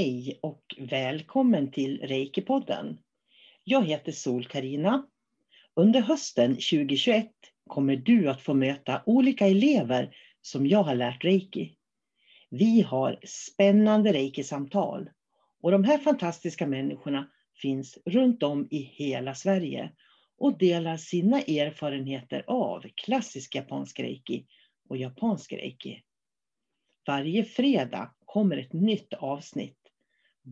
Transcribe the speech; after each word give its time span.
Hej 0.00 0.38
och 0.42 0.74
välkommen 0.78 1.70
till 1.70 2.00
Reiki-podden. 2.02 2.98
Jag 3.64 3.86
heter 3.86 4.12
sol 4.12 4.44
karina 4.44 5.06
Under 5.74 6.00
hösten 6.00 6.50
2021 6.50 7.26
kommer 7.66 7.96
du 7.96 8.30
att 8.30 8.42
få 8.42 8.54
möta 8.54 9.02
olika 9.06 9.46
elever 9.46 10.16
som 10.42 10.66
jag 10.66 10.82
har 10.82 10.94
lärt 10.94 11.24
reiki. 11.24 11.76
Vi 12.50 12.82
har 12.82 13.20
spännande 13.24 14.12
reiki-samtal 14.12 15.10
och 15.62 15.70
de 15.70 15.84
här 15.84 15.98
fantastiska 15.98 16.66
människorna 16.66 17.30
finns 17.62 17.98
runt 18.06 18.42
om 18.42 18.68
i 18.70 18.78
hela 18.78 19.34
Sverige 19.34 19.92
och 20.38 20.58
delar 20.58 20.96
sina 20.96 21.40
erfarenheter 21.40 22.44
av 22.46 22.84
klassisk 22.94 23.54
japansk 23.54 24.00
reiki 24.00 24.46
och 24.88 24.96
japansk 24.96 25.52
reiki. 25.52 26.02
Varje 27.06 27.44
fredag 27.44 28.14
kommer 28.24 28.56
ett 28.56 28.72
nytt 28.72 29.14
avsnitt 29.14 29.79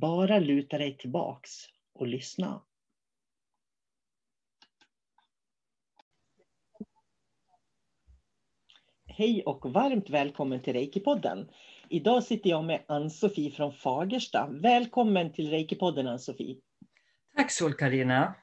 bara 0.00 0.38
luta 0.38 0.78
dig 0.78 0.96
tillbaks 0.96 1.50
och 1.94 2.06
lyssna. 2.06 2.62
Hej 9.06 9.42
och 9.46 9.72
varmt 9.72 10.10
välkommen 10.10 10.62
till 10.62 10.74
Reiki-podden. 10.74 11.48
Idag 11.88 12.24
sitter 12.24 12.50
jag 12.50 12.64
med 12.64 12.84
Ann-Sofie 12.88 13.50
från 13.50 13.72
Fagersta. 13.72 14.48
Välkommen 14.50 15.32
till 15.32 15.50
Reiki-podden 15.50 16.08
Ann-Sofie. 16.08 16.56
Tack 17.36 17.52
sol 17.52 17.74
karina 17.74 18.34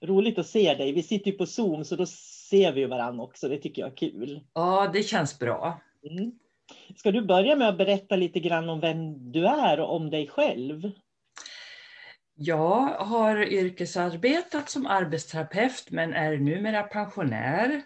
Roligt 0.00 0.38
att 0.38 0.46
se 0.46 0.74
dig. 0.74 0.92
Vi 0.92 1.02
sitter 1.02 1.30
ju 1.30 1.36
på 1.36 1.46
Zoom 1.46 1.84
så 1.84 1.96
då 1.96 2.06
ser 2.06 2.72
vi 2.72 2.84
varandra 2.84 3.24
också. 3.24 3.48
Det 3.48 3.58
tycker 3.58 3.82
jag 3.82 3.90
är 3.90 3.96
kul. 3.96 4.40
Ja, 4.52 4.90
det 4.92 5.02
känns 5.02 5.38
bra. 5.38 5.80
Mm. 6.10 6.38
Ska 6.96 7.10
du 7.10 7.22
börja 7.22 7.56
med 7.56 7.68
att 7.68 7.78
berätta 7.78 8.16
lite 8.16 8.40
grann 8.40 8.68
om 8.68 8.80
vem 8.80 9.32
du 9.32 9.46
är 9.46 9.80
och 9.80 9.96
om 9.96 10.10
dig 10.10 10.28
själv? 10.28 10.90
Jag 12.34 12.88
har 12.88 13.52
yrkesarbetat 13.52 14.70
som 14.70 14.86
arbetsterapeut 14.86 15.90
men 15.90 16.14
är 16.14 16.36
numera 16.36 16.82
pensionär. 16.82 17.82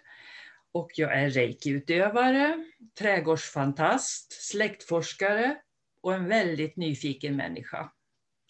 Och 0.71 0.91
jag 0.95 1.17
är 1.17 1.29
reikiutövare, 1.29 2.65
trädgårdsfantast, 2.99 4.31
släktforskare 4.49 5.57
och 6.01 6.13
en 6.13 6.27
väldigt 6.27 6.77
nyfiken 6.77 7.35
människa. 7.35 7.91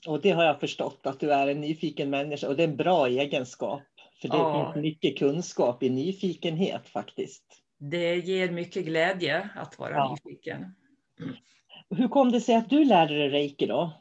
Och 0.08 0.22
det 0.22 0.30
har 0.30 0.44
jag 0.44 0.60
förstått, 0.60 1.02
att 1.04 1.20
du 1.20 1.34
är 1.34 1.48
en 1.48 1.62
nyfiken 1.62 2.10
människa 2.10 2.48
och 2.48 2.56
det 2.56 2.64
är 2.64 2.68
en 2.68 2.78
bra 2.78 3.08
egenskap. 3.08 3.84
För 4.22 4.28
det 4.28 4.38
ja. 4.38 4.72
finns 4.74 4.84
mycket 4.84 5.18
kunskap 5.18 5.84
i 5.84 5.90
nyfikenhet 5.90 6.90
faktiskt. 6.90 7.59
Det 7.80 8.16
ger 8.16 8.52
mycket 8.52 8.86
glädje 8.86 9.50
att 9.56 9.80
vara 9.80 9.92
ja. 9.92 10.18
nyfiken. 10.26 10.76
Mm. 11.20 11.36
Hur 11.90 12.08
kom 12.08 12.32
det 12.32 12.42
sig 12.42 12.56
att 12.56 12.70
du 12.70 12.86
lärde 12.86 13.18
dig 13.18 13.30
reiki 13.30 13.66
då? 13.66 13.94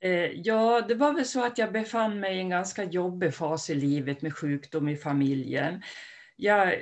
Eh, 0.00 0.30
ja, 0.32 0.80
det 0.80 0.94
var 0.94 1.12
väl 1.12 1.24
så 1.24 1.44
att 1.44 1.58
jag 1.58 1.72
befann 1.72 2.20
mig 2.20 2.36
i 2.36 2.40
en 2.40 2.50
ganska 2.50 2.84
jobbig 2.84 3.34
fas 3.34 3.70
i 3.70 3.74
livet 3.74 4.22
med 4.22 4.34
sjukdom 4.34 4.88
i 4.88 4.96
familjen. 4.96 5.82
Jag 6.36 6.74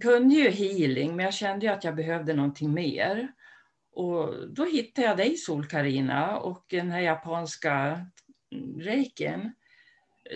kunde 0.00 0.34
ju 0.34 0.50
healing, 0.50 1.16
men 1.16 1.24
jag 1.24 1.34
kände 1.34 1.72
att 1.72 1.84
jag 1.84 1.96
behövde 1.96 2.34
någonting 2.34 2.74
mer. 2.74 3.32
Och 3.92 4.48
då 4.48 4.64
hittade 4.64 5.06
jag 5.06 5.16
dig 5.16 5.36
sol 5.36 5.66
karina 5.66 6.38
och 6.38 6.64
den 6.70 6.90
här 6.90 7.00
japanska 7.00 8.06
reiken. 8.78 9.52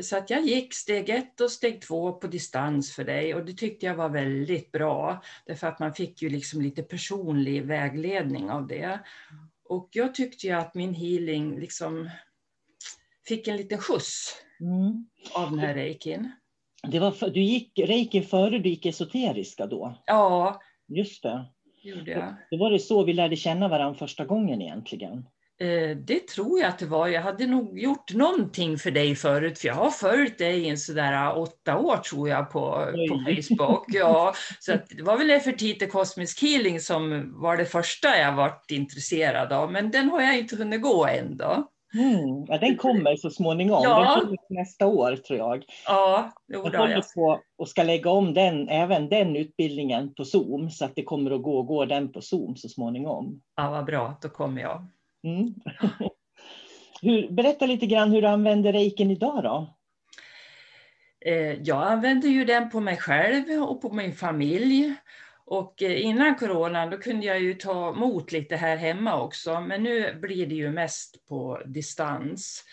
Så 0.03 0.17
att 0.17 0.31
jag 0.31 0.43
gick 0.43 0.75
steg 0.75 1.11
ett 1.11 1.41
och 1.41 1.51
steg 1.51 1.83
två 1.83 2.13
på 2.13 2.27
distans 2.27 2.93
för 2.95 3.05
dig 3.05 3.35
och 3.35 3.45
det 3.45 3.53
tyckte 3.53 3.87
jag 3.87 3.95
var 3.95 4.09
väldigt 4.09 4.73
bra. 4.73 5.23
Därför 5.47 5.67
att 5.67 5.79
man 5.79 5.95
fick 5.95 6.23
ju 6.23 6.29
liksom 6.29 6.61
lite 6.61 6.83
personlig 6.83 7.65
vägledning 7.65 8.51
av 8.51 8.67
det. 8.67 9.01
Och 9.65 9.89
jag 9.93 10.15
tyckte 10.15 10.47
ju 10.47 10.53
att 10.53 10.75
min 10.75 10.95
healing 10.95 11.61
liksom 11.61 12.11
fick 13.29 13.49
en 13.49 13.57
liten 13.57 13.79
skjuts 13.79 14.37
mm. 14.61 15.07
av 15.35 15.51
den 15.51 15.59
här 15.59 15.75
reikin. 15.75 16.33
Det 16.83 16.99
var 16.99 17.11
för, 17.11 17.31
du 17.31 17.41
gick 17.41 17.79
reiki 17.79 18.23
före 18.23 18.59
du 18.59 18.69
gick 18.69 18.87
esoteriska 18.87 19.67
då? 19.67 20.03
Ja. 20.07 20.61
Just 20.89 21.23
det. 21.23 21.45
Gjorde 21.83 22.11
jag. 22.11 22.35
Då 22.51 22.57
var 22.57 22.71
det 22.71 22.79
så 22.79 23.05
vi 23.05 23.13
lärde 23.13 23.37
känna 23.37 23.69
varandra 23.69 23.99
första 23.99 24.25
gången 24.25 24.63
egentligen. 24.63 25.27
Eh, 25.65 25.97
det 25.97 26.29
tror 26.29 26.61
jag 26.61 26.69
att 26.69 26.79
det 26.79 26.87
var. 26.87 27.09
Jag 27.09 27.23
hade 27.23 27.47
nog 27.47 27.79
gjort 27.79 28.15
någonting 28.15 28.79
för 28.79 28.91
dig 28.91 29.15
förut, 29.15 29.59
för 29.59 29.69
jag 29.69 29.75
har 29.75 29.91
följt 29.91 30.39
dig 30.39 30.69
i 30.69 30.77
sådär 30.77 31.13
äh, 31.13 31.39
åtta 31.39 31.79
år 31.79 31.97
tror 31.97 32.29
jag 32.29 32.51
på, 32.51 32.61
på 33.09 33.25
Facebook. 33.27 33.85
Ja, 33.89 34.35
så 34.61 34.73
det 34.89 35.03
var 35.03 35.19
väl 35.19 35.27
Nefertiti 35.27 35.87
Cosmic 35.87 36.43
Healing 36.43 36.81
som 36.81 37.33
var 37.41 37.57
det 37.57 37.65
första 37.65 38.19
jag 38.19 38.33
varit 38.33 38.71
intresserad 38.71 39.53
av, 39.53 39.73
men 39.73 39.91
den 39.91 40.11
har 40.11 40.21
jag 40.21 40.39
inte 40.39 40.57
hunnit 40.57 40.83
gå 40.83 41.07
än 41.07 41.37
då. 41.37 41.71
Mm, 41.95 42.45
ja, 42.49 42.59
den 42.59 42.77
kommer 42.77 43.17
så 43.17 43.31
småningom. 43.31 43.81
Ja. 43.85 43.99
Den 43.99 44.21
kommer 44.21 44.39
nästa 44.49 44.87
år 44.87 45.17
tror 45.17 45.39
jag. 45.39 45.65
Ja, 45.87 46.33
jo, 46.49 46.69
jag 46.73 46.81
håller 46.81 47.15
på 47.15 47.41
och 47.59 47.69
ska 47.69 47.83
lägga 47.83 48.11
om 48.11 48.35
den, 48.35 48.69
även 48.69 49.09
den 49.09 49.37
utbildningen 49.37 50.15
på 50.15 50.25
Zoom 50.25 50.71
så 50.71 50.85
att 50.85 50.97
det 50.97 51.03
kommer 51.03 51.31
att 51.31 51.43
gå 51.43 51.61
att 51.61 51.67
gå 51.67 51.85
den 51.85 52.13
på 52.13 52.21
Zoom 52.21 52.57
så 52.57 52.69
småningom. 52.69 53.41
Ja, 53.57 53.71
vad 53.71 53.85
bra, 53.85 54.19
då 54.23 54.29
kommer 54.29 54.63
jag. 54.63 54.87
Mm. 55.25 55.55
hur, 57.03 57.31
berätta 57.31 57.67
lite 57.67 57.87
grann 57.87 58.11
hur 58.11 58.23
du 58.23 58.29
använder 58.29 58.73
reiken 58.73 59.11
idag 59.11 59.43
då? 59.43 59.75
Eh, 61.27 61.63
jag 61.63 61.83
använder 61.83 62.29
ju 62.29 62.45
den 62.45 62.71
på 62.71 62.81
mig 62.81 62.97
själv 62.97 63.63
och 63.63 63.83
på 63.83 63.93
min 63.93 64.13
familj. 64.13 64.95
Och 65.47 65.83
eh, 65.83 66.05
innan 66.05 66.35
corona 66.35 66.87
då 66.87 66.99
kunde 66.99 67.27
jag 67.27 67.41
ju 67.41 67.55
ta 67.55 67.91
emot 67.91 68.33
lite 68.33 68.57
här 68.57 68.77
hemma 68.77 69.23
också, 69.23 69.61
men 69.61 69.83
nu 69.83 70.15
blir 70.15 70.47
det 70.47 70.55
ju 70.55 70.71
mest 70.71 71.29
på 71.29 71.61
distans. 71.67 72.65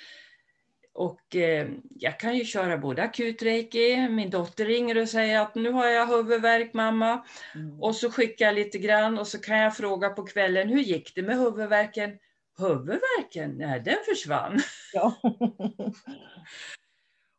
Och 0.93 1.35
eh, 1.35 1.67
jag 1.89 2.19
kan 2.19 2.37
ju 2.37 2.45
köra 2.45 2.77
både 2.77 3.03
akutreiki, 3.03 4.07
min 4.09 4.29
dotter 4.29 4.65
ringer 4.65 5.01
och 5.01 5.09
säger 5.09 5.39
att 5.39 5.55
nu 5.55 5.71
har 5.71 5.87
jag 5.87 6.07
huvudvärk 6.07 6.73
mamma. 6.73 7.25
Mm. 7.55 7.81
Och 7.81 7.95
så 7.95 8.11
skickar 8.11 8.45
jag 8.45 8.55
lite 8.55 8.77
grann 8.77 9.17
och 9.17 9.27
så 9.27 9.41
kan 9.41 9.57
jag 9.57 9.77
fråga 9.77 10.09
på 10.09 10.23
kvällen, 10.23 10.69
hur 10.69 10.81
gick 10.81 11.15
det 11.15 11.21
med 11.21 11.37
huvudvärken? 11.37 12.17
Huvudvärken, 12.61 13.57
nej 13.57 13.79
den 13.79 13.97
försvann. 14.09 14.59
Ja. 14.93 15.15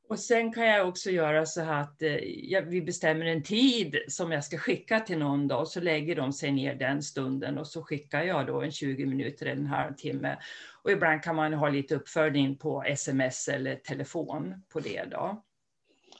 och 0.08 0.18
sen 0.18 0.52
kan 0.52 0.66
jag 0.66 0.88
också 0.88 1.10
göra 1.10 1.46
så 1.46 1.62
att 1.62 2.02
eh, 2.02 2.16
jag, 2.24 2.62
vi 2.62 2.82
bestämmer 2.82 3.26
en 3.26 3.42
tid 3.42 3.98
som 4.08 4.32
jag 4.32 4.44
ska 4.44 4.58
skicka 4.58 5.00
till 5.00 5.18
någon 5.18 5.48
då, 5.48 5.66
så 5.66 5.80
lägger 5.80 6.16
de 6.16 6.32
sig 6.32 6.52
ner 6.52 6.74
den 6.74 7.02
stunden 7.02 7.58
och 7.58 7.66
så 7.66 7.82
skickar 7.82 8.22
jag 8.22 8.46
då 8.46 8.62
en 8.62 8.72
20 8.72 9.06
minuter 9.06 9.46
eller 9.46 9.60
en 9.60 9.66
halvtimme. 9.66 10.38
Och 10.82 10.90
ibland 10.90 11.22
kan 11.22 11.36
man 11.36 11.52
ha 11.52 11.68
lite 11.68 11.94
uppföljning 11.94 12.58
på 12.58 12.82
sms 12.82 13.48
eller 13.48 13.76
telefon 13.76 14.54
på 14.72 14.80
det 14.80 15.04
då. 15.10 15.42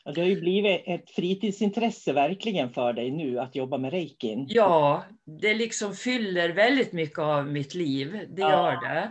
Det 0.05 0.21
har 0.21 0.29
ju 0.29 0.41
blivit 0.41 0.83
ett 0.87 1.11
fritidsintresse 1.11 2.13
verkligen 2.13 2.71
för 2.71 2.93
dig 2.93 3.11
nu 3.11 3.39
att 3.39 3.57
jobba 3.57 3.79
med 3.79 3.93
reikin. 3.93 4.47
Ja, 4.49 5.05
det 5.41 5.55
liksom 5.55 5.95
fyller 5.95 6.49
väldigt 6.49 6.93
mycket 6.93 7.19
av 7.19 7.47
mitt 7.47 7.75
liv. 7.75 8.27
Det 8.29 8.43
ja. 8.43 8.51
gör 8.51 8.81
det. 8.81 9.11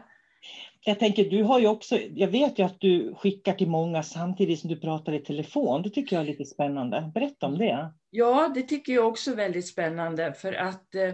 Jag 0.83 0.99
tänker, 0.99 1.29
du 1.29 1.43
har 1.43 1.59
ju 1.59 1.67
också, 1.67 1.97
jag 2.15 2.27
vet 2.27 2.59
ju 2.59 2.63
att 2.63 2.79
du 2.79 3.15
skickar 3.15 3.53
till 3.53 3.69
många 3.69 4.03
samtidigt 4.03 4.59
som 4.59 4.69
du 4.69 4.79
pratar 4.79 5.13
i 5.13 5.19
telefon. 5.19 5.81
Det 5.81 5.89
tycker 5.89 6.15
jag 6.15 6.23
är 6.23 6.27
lite 6.27 6.45
spännande. 6.45 7.11
Berätta 7.13 7.45
om 7.45 7.57
det. 7.57 7.93
Ja, 8.09 8.51
det 8.55 8.61
tycker 8.61 8.93
jag 8.93 9.07
också 9.07 9.31
är 9.31 9.35
väldigt 9.35 9.67
spännande 9.67 10.33
för 10.33 10.53
att 10.53 10.95
eh, 10.95 11.13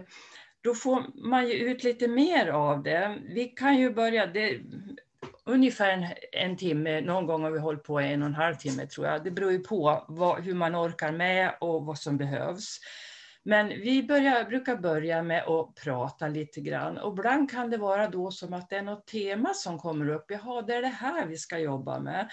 då 0.62 0.74
får 0.74 1.28
man 1.30 1.48
ju 1.48 1.54
ut 1.54 1.84
lite 1.84 2.08
mer 2.08 2.48
av 2.48 2.84
det. 2.84 3.18
Vi 3.36 3.46
kan 3.46 3.78
ju 3.78 3.94
börja, 3.94 4.28
det, 4.28 4.60
ungefär 5.48 5.90
en, 5.90 6.06
en 6.32 6.58
timme, 6.58 7.02
någon 7.02 7.26
gång 7.26 7.44
har 7.44 7.52
vi 7.52 7.60
hållit 7.60 7.84
på 7.84 8.00
en 8.00 8.22
och 8.22 8.28
en 8.28 8.36
halv 8.36 8.56
timme 8.56 8.88
tror 8.88 9.08
jag. 9.08 9.24
Det 9.24 9.32
beror 9.32 9.52
ju 9.52 9.60
på 9.60 10.06
vad, 10.08 10.44
hur 10.44 10.54
man 10.54 10.76
orkar 10.76 11.12
med 11.12 11.56
och 11.62 11.86
vad 11.86 11.98
som 11.98 12.18
behövs. 12.18 12.80
Men 13.44 13.68
vi 13.68 14.04
börjar, 14.04 14.44
brukar 14.46 14.76
börja 14.76 15.24
med 15.24 15.44
att 15.44 15.76
prata 15.84 16.28
lite 16.28 16.62
grann 16.62 16.98
och 16.98 17.14
ibland 17.14 17.52
kan 17.52 17.70
det 17.70 17.78
vara 17.78 18.10
då 18.10 18.32
som 18.32 18.54
att 18.54 18.70
det 18.70 18.78
är 18.78 18.82
något 18.82 19.08
tema 19.08 19.54
som 19.54 19.80
kommer 19.80 20.10
upp. 20.10 20.26
Jaha, 20.28 20.62
det 20.62 20.76
är 20.76 20.82
det 20.82 20.88
här 20.88 21.26
vi 21.26 21.38
ska 21.38 21.58
jobba 21.58 22.00
med. 22.00 22.30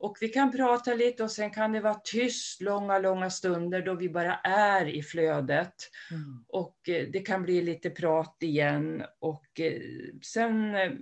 Och 0.00 0.16
vi 0.20 0.28
kan 0.28 0.52
prata 0.52 0.94
lite 0.94 1.22
och 1.22 1.30
sen 1.30 1.50
kan 1.50 1.72
det 1.72 1.80
vara 1.80 2.00
tyst 2.04 2.62
långa, 2.62 2.98
långa 2.98 3.30
stunder 3.30 3.82
då 3.82 3.94
vi 3.94 4.08
bara 4.08 4.34
är 4.44 4.86
i 4.86 5.02
flödet. 5.02 5.74
Mm. 6.10 6.44
Och 6.48 6.88
eh, 6.88 7.08
det 7.12 7.20
kan 7.20 7.42
bli 7.42 7.62
lite 7.62 7.90
prat 7.90 8.36
igen 8.40 9.04
och 9.18 9.60
eh, 9.60 9.80
sen 10.22 10.74
eh, 10.74 10.92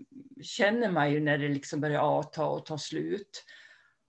känner 0.43 0.91
man 0.91 1.13
ju 1.13 1.21
när 1.21 1.39
det 1.39 1.49
liksom 1.49 1.81
börjar 1.81 2.01
avta 2.01 2.47
och 2.47 2.67
ta 2.67 2.79
slut. 2.79 3.45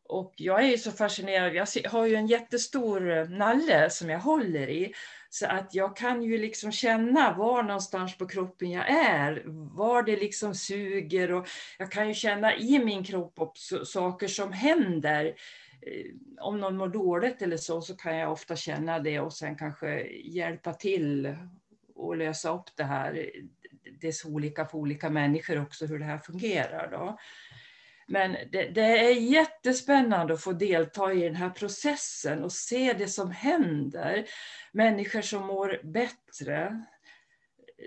Och 0.10 0.34
jag 0.38 0.64
är 0.64 0.68
ju 0.68 0.78
så 0.78 0.92
fascinerad, 0.92 1.56
jag 1.56 1.68
har 1.90 2.06
ju 2.06 2.16
en 2.16 2.28
jättestor 2.28 3.30
nalle 3.38 3.90
som 3.90 4.10
jag 4.10 4.20
håller 4.20 4.70
i. 4.70 4.94
Så 5.30 5.46
att 5.48 5.76
jag 5.76 5.96
kan 5.98 6.24
ju 6.24 6.38
liksom 6.38 6.72
känna 6.72 7.34
var 7.34 7.64
någonstans 7.64 8.18
på 8.18 8.28
kroppen 8.28 8.72
jag 8.72 8.90
är, 8.90 9.44
var 9.76 10.04
det 10.04 10.16
liksom 10.16 10.56
suger 10.56 11.32
och 11.32 11.48
jag 11.78 11.92
kan 11.92 12.08
ju 12.08 12.14
känna 12.14 12.56
i 12.56 12.80
min 12.80 13.04
kropp 13.04 13.40
också 13.40 13.86
saker 13.86 14.28
som 14.28 14.54
händer. 14.54 15.26
Eh, 15.82 16.06
om 16.40 16.60
någon 16.60 16.78
mår 16.78 16.88
dåligt 16.88 17.42
eller 17.42 17.58
så, 17.58 17.82
så 17.82 17.96
kan 17.96 18.18
jag 18.18 18.32
ofta 18.32 18.56
känna 18.56 19.00
det 19.00 19.20
och 19.20 19.34
sen 19.34 19.56
kanske 19.56 20.08
hjälpa 20.08 20.74
till 20.74 21.36
och 21.96 22.18
lösa 22.18 22.54
upp 22.54 22.76
det 22.76 22.84
här. 22.84 23.32
Det 24.02 24.08
är 24.08 24.12
så 24.12 24.30
olika 24.30 24.66
för 24.66 24.78
olika 24.78 25.10
människor 25.10 25.62
också 25.62 25.86
hur 25.86 26.00
det 26.00 26.06
här 26.06 26.18
fungerar. 26.18 26.92
Då. 26.92 27.18
Men 28.08 28.32
det, 28.52 28.70
det, 28.70 29.10
är 29.10 29.14
jättespännande 29.14 30.34
att 30.34 30.42
få 30.42 30.54
delta 30.54 31.14
i 31.14 31.22
den 31.22 31.36
här 31.36 31.50
processen 31.50 32.44
och 32.44 32.52
se 32.52 32.94
det 32.94 33.08
som 33.08 33.32
händer. 33.32 34.26
Människor 34.72 35.22
som 35.22 35.48
mår 35.48 35.82
bättre. 35.84 36.86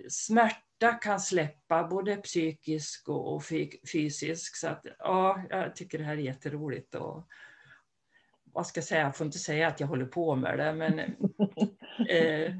Smärta 0.08 0.92
kan 1.02 1.20
släppa, 1.20 1.84
både 1.84 2.16
psykisk 2.16 3.08
och 3.08 3.44
fysisk. 3.92 4.56
Så 4.56 4.68
att, 4.68 4.86
ja, 4.98 5.42
jag 5.50 5.76
tycker 5.76 5.98
det 5.98 6.04
här 6.04 6.16
är 6.16 6.16
jätteroligt. 6.16 6.94
Och, 6.94 7.28
vad 8.52 8.66
ska 8.66 8.78
jag 8.78 8.84
säga, 8.84 9.02
jag 9.02 9.16
får 9.16 9.24
inte 9.26 9.38
säga 9.38 9.68
att 9.68 9.80
jag 9.80 9.86
håller 9.86 10.06
på 10.06 10.36
med 10.36 10.58
det, 10.58 10.72
men 10.72 10.98
eh, 12.08 12.54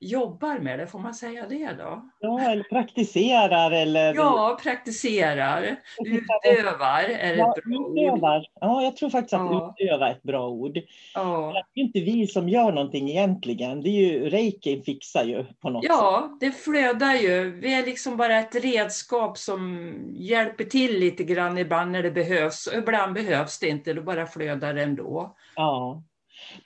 jobbar 0.00 0.58
med 0.58 0.78
det, 0.78 0.86
får 0.86 0.98
man 0.98 1.14
säga 1.14 1.46
det 1.48 1.72
då? 1.78 2.10
Ja, 2.20 2.40
eller 2.40 2.62
praktiserar 2.62 3.70
eller... 3.70 4.14
Ja, 4.14 4.58
praktiserar, 4.62 5.76
utövar 6.04 7.04
är 7.04 7.36
ja, 7.36 7.54
ett 7.56 7.64
bra 7.64 7.92
utövar. 7.96 8.38
ord. 8.38 8.44
Ja, 8.60 8.82
jag 8.82 8.96
tror 8.96 9.10
faktiskt 9.10 9.34
att 9.34 9.40
ja. 9.40 9.74
utöva 9.78 10.08
är 10.08 10.12
ett 10.12 10.22
bra 10.22 10.48
ord. 10.48 10.78
Ja. 11.14 11.64
Det 11.74 11.80
är 11.80 11.84
inte 11.84 12.00
vi 12.00 12.26
som 12.26 12.48
gör 12.48 12.72
någonting 12.72 13.10
egentligen, 13.10 13.82
det 13.82 13.88
är 13.88 14.12
ju 14.12 14.30
reiki 14.30 14.82
fixar 14.82 15.24
ju 15.24 15.44
på 15.60 15.70
något 15.70 15.84
ja, 15.84 15.90
sätt. 15.94 16.00
Ja, 16.00 16.36
det 16.40 16.52
flödar 16.52 17.14
ju. 17.14 17.50
Vi 17.50 17.74
är 17.74 17.86
liksom 17.86 18.16
bara 18.16 18.38
ett 18.38 18.54
redskap 18.54 19.38
som 19.38 19.92
hjälper 20.16 20.64
till 20.64 20.98
lite 21.00 21.24
grann 21.24 21.58
ibland 21.58 21.90
när 21.90 22.02
det 22.02 22.10
behövs. 22.10 22.66
Och 22.66 22.74
ibland 22.78 23.14
behövs 23.14 23.58
det 23.58 23.68
inte, 23.68 23.92
då 23.92 24.02
bara 24.02 24.26
flödar 24.26 24.74
det 24.74 24.82
ändå. 24.82 25.36
Ja. 25.56 26.02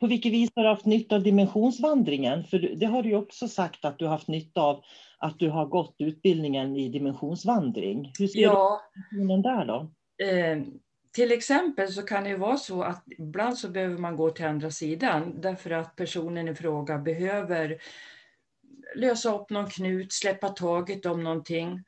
På 0.01 0.07
vilket 0.07 0.33
vis 0.33 0.51
har 0.55 0.63
du 0.63 0.69
haft 0.69 0.87
nytta 0.87 1.17
av 1.17 1.23
dimensionsvandringen? 1.23 2.45
För 2.45 2.59
det 2.59 2.87
har 2.87 3.03
du 3.03 3.15
också 3.15 3.49
sagt 3.49 3.85
att 3.85 3.99
du 3.99 4.05
har 4.05 4.13
haft 4.13 4.29
nytta 4.29 4.61
av 4.61 4.85
att 5.19 5.39
du 5.39 5.51
har 5.51 5.67
gått 5.67 5.95
utbildningen 5.99 6.77
i 6.77 6.89
dimensionsvandring. 6.89 8.13
Hur 8.19 8.27
ser 8.27 8.41
ja. 8.41 8.81
du 9.11 9.27
där 9.27 9.65
då? 9.65 9.91
Eh, 10.25 10.63
till 11.13 11.33
exempel 11.33 11.93
så 11.93 12.03
kan 12.03 12.25
det 12.25 12.37
vara 12.37 12.57
så 12.57 12.83
att 12.83 13.05
ibland 13.19 13.59
så 13.59 13.69
behöver 13.69 13.99
man 13.99 14.17
gå 14.17 14.31
till 14.31 14.45
andra 14.45 14.71
sidan 14.71 15.41
därför 15.41 15.71
att 15.71 15.97
personen 15.97 16.49
i 16.49 16.55
fråga 16.55 16.99
behöver 16.99 17.79
lösa 18.95 19.35
upp 19.35 19.51
någon 19.51 19.71
knut, 19.71 20.13
släppa 20.13 20.49
taget 20.49 21.07
om 21.07 21.25
någonting. 21.25 21.85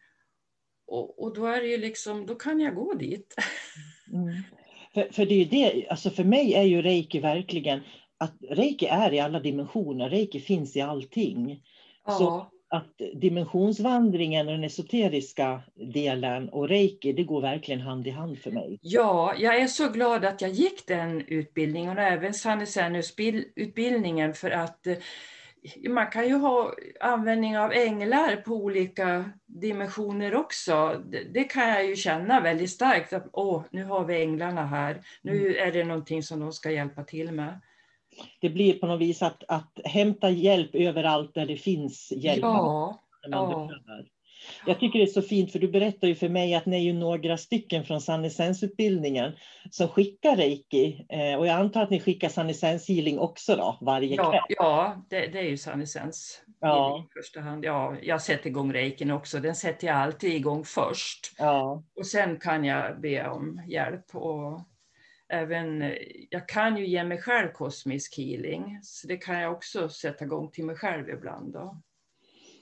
Och, 0.87 1.23
och 1.23 1.35
då 1.35 1.47
är 1.47 1.61
det 1.61 1.67
ju 1.67 1.77
liksom, 1.77 2.27
då 2.27 2.35
kan 2.35 2.61
jag 2.61 2.75
gå 2.75 2.95
dit. 2.95 3.35
Mm. 4.13 4.43
För, 4.97 5.09
för 5.13 5.27
det 5.27 5.43
är 5.43 5.45
det, 5.45 5.89
alltså 5.89 6.11
för 6.11 6.25
mig 6.25 6.55
är 6.55 6.63
ju 6.63 6.83
reiki 6.83 7.21
verkligen 7.21 7.81
att 8.19 8.35
reiki 8.51 8.87
är 8.87 9.15
i 9.15 9.21
alla 9.21 9.41
dimensioner, 9.41 10.11
reiki 10.11 10.41
finns 10.41 10.77
i 10.77 10.81
allting. 10.81 11.63
Ja. 12.07 12.13
Så 12.13 12.47
att 12.69 13.01
dimensionsvandringen 13.15 14.47
och 14.47 14.53
den 14.53 14.65
esoteriska 14.65 15.63
delen 15.95 16.49
och 16.49 16.69
reiki, 16.69 17.13
det 17.13 17.23
går 17.23 17.41
verkligen 17.41 17.81
hand 17.81 18.07
i 18.07 18.11
hand 18.11 18.39
för 18.39 18.51
mig. 18.51 18.79
Ja, 18.83 19.35
jag 19.39 19.61
är 19.61 19.67
så 19.67 19.89
glad 19.89 20.25
att 20.25 20.41
jag 20.41 20.51
gick 20.51 20.87
den 20.87 21.25
utbildningen 21.27 21.99
och 21.99 22.05
även 22.05 22.35
Sannesenus-utbildningen 22.35 24.35
för 24.35 24.51
att 24.51 24.87
man 25.89 26.11
kan 26.11 26.29
ju 26.29 26.35
ha 26.35 26.73
användning 27.01 27.59
av 27.59 27.73
änglar 27.73 28.37
på 28.37 28.53
olika 28.55 29.31
dimensioner 29.47 30.35
också. 30.35 31.03
Det, 31.07 31.25
det, 31.25 31.45
kan 31.45 31.69
jag 31.69 31.87
ju 31.87 31.97
känna 31.97 32.41
väldigt 32.41 32.71
starkt. 32.71 33.13
Att, 33.13 33.29
åh, 33.33 33.63
nu 33.71 33.85
har 33.85 34.05
vi 34.05 34.23
änglarna 34.23 34.67
här. 34.67 35.01
Nu 35.23 35.41
mm. 35.41 35.69
är 35.69 35.73
det 35.73 35.85
någonting 35.85 36.23
som 36.23 36.41
de 36.41 36.53
ska 36.53 36.71
hjälpa 36.71 37.05
till 37.05 37.33
med. 37.33 37.61
Det 38.41 38.51
blir 38.51 38.79
på 38.79 38.87
något 38.87 39.01
vis 39.01 39.23
att, 39.23 39.45
att 39.49 39.81
hämta 39.85 40.31
hjälp 40.31 40.75
överallt 40.75 41.35
där 41.35 41.47
det 41.47 41.57
finns 41.57 42.13
hjälp. 42.17 42.43
Ja, 42.43 43.01
ja. 43.23 43.71
Jag 44.67 44.81
tycker 44.81 44.99
det 44.99 45.05
är 45.05 45.07
så 45.07 45.23
fint, 45.23 45.53
för 45.53 45.59
du 45.59 45.69
berättar 45.69 46.09
ju 46.09 46.15
för 46.15 46.29
mig 46.29 46.55
att 46.55 46.67
ni 46.67 46.77
är 46.77 46.81
ju 46.81 46.93
några 46.93 47.37
stycken 47.37 47.85
från 47.85 48.01
Sannesensutbildningen 48.01 49.33
som 49.71 49.89
skickar 49.89 50.37
reiki. 50.37 51.07
Eh, 51.09 51.39
och 51.39 51.47
jag 51.47 51.61
antar 51.61 51.83
att 51.83 51.91
ni 51.91 52.01
skickar 52.01 52.29
Sannesens 52.29 52.89
healing 52.89 53.19
också 53.19 53.57
då, 53.57 53.79
varje 53.81 54.15
ja, 54.17 54.31
kväll? 54.31 54.43
Ja, 54.49 55.07
det, 55.11 55.27
det 55.27 55.39
är 55.39 55.49
ju 55.49 55.57
Sannesens 55.57 56.43
ja. 56.61 57.07
i 57.11 57.21
första 57.21 57.41
hand. 57.41 57.65
Ja, 57.65 57.97
jag 58.03 58.23
sätter 58.23 58.47
igång 58.47 58.73
reikin 58.73 59.11
också. 59.11 59.41
Den 59.41 59.55
sätter 59.55 59.87
jag 59.87 59.97
alltid 59.97 60.33
igång 60.33 60.65
först. 60.65 61.33
Ja. 61.39 61.85
Och 61.97 62.07
sen 62.07 62.41
kan 62.41 62.65
jag 62.65 63.01
be 63.01 63.29
om 63.29 63.63
hjälp. 63.69 64.15
Och 64.15 64.61
även, 65.29 65.95
jag 66.31 66.49
kan 66.49 66.77
ju 66.77 66.87
ge 66.87 67.05
mig 67.05 67.19
själv 67.19 67.49
kosmisk 67.53 68.19
healing. 68.19 68.79
Så 68.83 69.07
det 69.07 69.17
kan 69.17 69.41
jag 69.41 69.53
också 69.53 69.89
sätta 69.89 70.25
igång 70.25 70.51
till 70.51 70.65
mig 70.65 70.77
själv 70.77 71.09
ibland. 71.09 71.53
Då. 71.53 71.83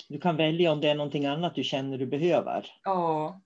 Du 0.08 0.20
kan 0.20 0.36
välja 0.36 0.72
om 0.72 0.80
det 0.80 0.88
är 0.88 0.94
någonting 0.94 1.26
annat 1.26 1.54
du 1.54 1.64
känner 1.64 1.98
du 1.98 2.06
behöver. 2.06 2.66
Ja. 2.84 3.40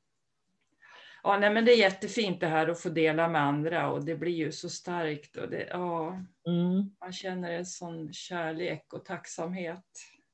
Ja, 1.22 1.38
nej, 1.38 1.50
men 1.50 1.64
det 1.64 1.72
är 1.72 1.78
jättefint 1.78 2.40
det 2.40 2.46
här 2.46 2.68
att 2.68 2.80
få 2.80 2.88
dela 2.88 3.28
med 3.28 3.42
andra 3.42 3.90
och 3.90 4.04
det 4.04 4.16
blir 4.16 4.32
ju 4.32 4.52
så 4.52 4.68
starkt. 4.68 5.36
Och 5.36 5.50
det, 5.50 5.66
ja, 5.70 6.08
mm. 6.46 6.90
Man 7.00 7.12
känner 7.12 7.52
en 7.52 7.66
sån 7.66 8.12
kärlek 8.12 8.92
och 8.92 9.04
tacksamhet. 9.04 9.84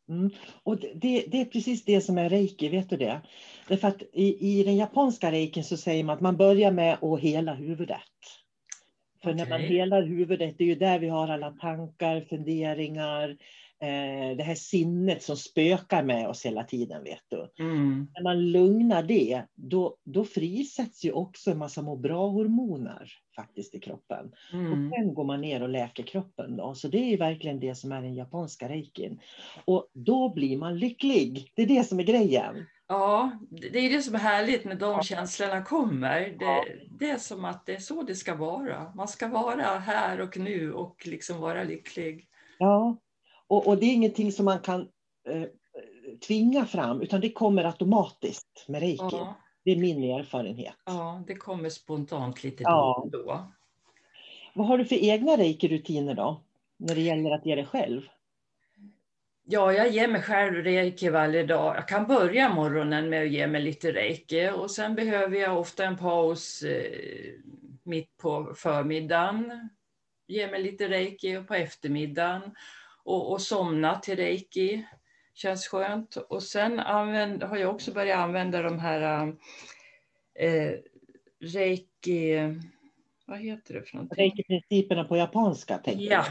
Mm. 0.08 0.30
Och 0.62 0.76
det, 0.76 1.24
det, 1.28 1.40
är 1.40 1.44
precis 1.44 1.84
det 1.84 2.00
som 2.00 2.18
är 2.18 2.28
reiki, 2.28 2.68
vet 2.68 2.90
du 2.90 2.96
det? 2.96 3.20
Därför 3.68 3.88
att 3.88 4.02
i, 4.12 4.58
i 4.60 4.64
den 4.64 4.76
japanska 4.76 5.32
reikin 5.32 5.64
så 5.64 5.76
säger 5.76 6.04
man 6.04 6.14
att 6.14 6.20
man 6.20 6.36
börjar 6.36 6.70
med 6.70 6.98
att 7.02 7.20
hela 7.20 7.54
huvudet. 7.54 7.98
För 9.22 9.34
okay. 9.34 9.44
när 9.44 9.50
man 9.50 9.60
helar 9.60 10.02
huvudet, 10.02 10.58
det 10.58 10.64
är 10.64 10.68
ju 10.68 10.74
där 10.74 10.98
vi 10.98 11.08
har 11.08 11.28
alla 11.28 11.50
tankar, 11.50 12.20
funderingar, 12.20 13.36
eh, 13.84 14.36
det 14.36 14.42
här 14.42 14.54
sinnet 14.54 15.22
som 15.22 15.36
spökar 15.36 16.02
med 16.02 16.28
oss 16.28 16.46
hela 16.46 16.64
tiden. 16.64 17.04
vet 17.04 17.22
du. 17.28 17.64
Mm. 17.64 18.08
När 18.14 18.22
man 18.22 18.50
lugnar 18.50 19.02
det, 19.02 19.42
då, 19.54 19.96
då 20.04 20.24
frisätts 20.24 21.04
ju 21.04 21.12
också 21.12 21.50
en 21.50 21.58
massa 21.58 21.82
må 21.82 21.96
bra-hormoner 21.96 23.12
faktiskt 23.36 23.74
i 23.74 23.80
kroppen. 23.80 24.32
Mm. 24.52 24.72
Och 24.72 24.94
sen 24.94 25.14
går 25.14 25.24
man 25.24 25.40
ner 25.40 25.62
och 25.62 25.68
läker 25.68 26.02
kroppen. 26.02 26.56
Då. 26.56 26.74
Så 26.74 26.88
det 26.88 27.12
är 27.12 27.18
verkligen 27.18 27.60
det 27.60 27.74
som 27.74 27.92
är 27.92 28.02
den 28.02 28.14
japanska 28.14 28.68
reikin. 28.68 29.20
Och 29.64 29.90
då 29.92 30.28
blir 30.28 30.56
man 30.56 30.78
lycklig. 30.78 31.52
Det 31.56 31.62
är 31.62 31.66
det 31.66 31.84
som 31.84 31.98
är 31.98 32.04
grejen. 32.04 32.66
Ja, 32.86 33.38
det 33.50 33.78
är 33.78 33.90
det 33.90 34.02
som 34.02 34.14
är 34.14 34.18
härligt 34.18 34.64
när 34.64 34.74
de 34.74 34.92
ja. 34.92 35.02
känslorna 35.02 35.62
kommer. 35.62 36.20
Det, 36.20 36.44
ja. 36.44 36.64
det, 36.98 37.10
är 37.10 37.18
som 37.18 37.44
att 37.44 37.66
det 37.66 37.74
är 37.74 37.80
så 37.80 38.02
det 38.02 38.14
ska 38.14 38.34
vara. 38.34 38.92
Man 38.94 39.08
ska 39.08 39.28
vara 39.28 39.78
här 39.78 40.20
och 40.20 40.36
nu 40.36 40.72
och 40.72 41.06
liksom 41.06 41.40
vara 41.40 41.64
lycklig. 41.64 42.28
Ja, 42.58 42.96
och, 43.48 43.66
och 43.66 43.78
det 43.78 43.86
är 43.86 43.92
ingenting 43.92 44.32
som 44.32 44.44
man 44.44 44.58
kan 44.58 44.80
eh, 45.28 45.44
tvinga 46.26 46.66
fram, 46.66 47.02
utan 47.02 47.20
det 47.20 47.32
kommer 47.32 47.64
automatiskt 47.64 48.64
med 48.68 48.80
reiki. 48.80 49.02
Ja. 49.10 49.34
Det 49.64 49.70
är 49.70 49.76
min 49.76 50.02
erfarenhet. 50.02 50.74
Ja, 50.86 51.22
det 51.26 51.34
kommer 51.34 51.68
spontant 51.68 52.44
lite 52.44 52.62
ja. 52.62 53.08
då 53.12 53.18
och. 53.18 53.40
Vad 54.54 54.66
har 54.66 54.78
du 54.78 54.84
för 54.84 54.96
egna 54.96 55.36
reiki-rutiner 55.36 56.14
då, 56.14 56.40
när 56.76 56.94
det 56.94 57.00
gäller 57.00 57.30
att 57.30 57.46
ge 57.46 57.54
dig 57.54 57.66
själv? 57.66 58.02
Ja, 59.46 59.72
jag 59.72 59.90
ger 59.90 60.08
mig 60.08 60.22
själv 60.22 60.54
reiki 60.54 61.08
varje 61.08 61.46
dag. 61.46 61.76
Jag 61.76 61.88
kan 61.88 62.06
börja 62.06 62.54
morgonen 62.54 63.08
med 63.08 63.22
att 63.22 63.30
ge 63.30 63.46
mig 63.46 63.62
lite 63.62 63.92
reiki 63.92 64.50
och 64.50 64.70
sen 64.70 64.94
behöver 64.94 65.36
jag 65.36 65.58
ofta 65.58 65.84
en 65.84 65.96
paus 65.96 66.62
eh, 66.62 67.32
mitt 67.82 68.16
på 68.16 68.54
förmiddagen. 68.56 69.68
Ge 70.26 70.50
mig 70.50 70.62
lite 70.62 70.88
reiki 70.88 71.42
på 71.42 71.54
eftermiddagen 71.54 72.42
och, 73.04 73.32
och 73.32 73.40
somna 73.42 73.98
till 73.98 74.16
reiki. 74.16 74.84
Känns 75.34 75.68
skönt. 75.68 76.16
Och 76.16 76.42
sen 76.42 76.80
använd, 76.80 77.42
har 77.42 77.56
jag 77.56 77.74
också 77.74 77.92
börjat 77.92 78.18
använda 78.18 78.62
de 78.62 78.78
här 78.78 79.26
eh, 80.38 80.70
reiki... 81.40 82.38
Vad 83.26 83.38
heter 83.38 83.74
det 83.74 83.82
för 83.82 83.96
någonting? 83.96 84.16
Reiki-principerna 84.18 85.04
på 85.04 85.16
japanska, 85.16 85.78
tänker 85.78 86.04
Ja, 86.04 86.10
jag. 86.12 86.24